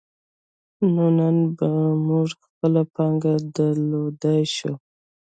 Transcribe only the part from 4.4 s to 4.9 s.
شو.